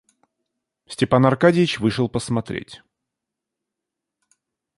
Степан 0.87 1.27
Аркадьич 1.27 1.77
вышел 1.79 2.09
посмотреть. 2.09 2.81